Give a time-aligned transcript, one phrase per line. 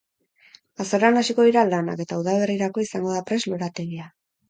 [0.85, 4.15] Azaroan hasiko dira lanak, eta udaberrirako izango da prest lorategia.